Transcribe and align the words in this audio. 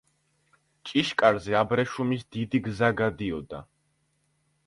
ჭიშკარზე 0.91 1.57
აბრეშუმის 1.59 2.25
დიდი 2.37 2.63
გზა 2.69 2.91
გადიოდა. 3.01 3.63